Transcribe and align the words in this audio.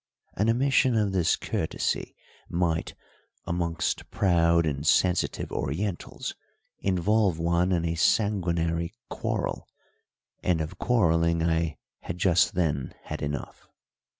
An 0.33 0.49
omission 0.49 0.95
of 0.95 1.11
this 1.11 1.35
courtesy 1.35 2.15
might, 2.49 2.95
amongst 3.45 4.09
proud 4.09 4.65
and 4.65 4.87
sensitive 4.87 5.51
Orientals, 5.51 6.33
involve 6.79 7.37
one 7.37 7.71
in 7.71 7.85
a 7.85 7.93
sanguinary 7.93 8.93
quarrel, 9.11 9.67
and 10.41 10.59
of 10.59 10.79
quarrelling 10.79 11.43
I 11.43 11.77
had 11.99 12.17
just 12.17 12.55
then 12.55 12.95
had 13.03 13.21
enough. 13.21 13.67